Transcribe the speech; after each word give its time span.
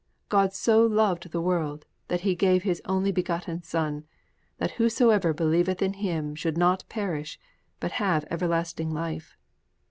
'_God 0.31 0.51
so 0.51 0.83
loved 0.83 1.29
the 1.31 1.39
world 1.41 1.85
that 2.07 2.21
He 2.21 2.33
gave 2.33 2.63
His 2.63 2.81
only 2.85 3.11
begotten 3.11 3.61
Son 3.61 4.03
that 4.57 4.71
whosoever 4.71 5.31
believeth 5.31 5.79
in 5.79 5.93
Him 5.93 6.33
should 6.33 6.57
not 6.57 6.83
perish, 6.89 7.39
but 7.79 7.91
have 8.01 8.25
everlasting 8.31 8.91
life. 8.95 9.37